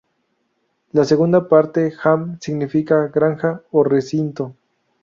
La 0.93 1.05
segunda 1.05 1.47
parte, 1.47 1.93
"ham", 2.03 2.39
significa 2.41 3.05
granja 3.09 3.61
o 3.69 3.83
recinto. 3.83 4.55